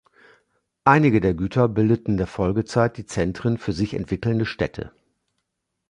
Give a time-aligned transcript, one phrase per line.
[0.83, 4.91] Einige der Güter bildeten in der Folgezeit die Zentren für sich entwickelnde Städte.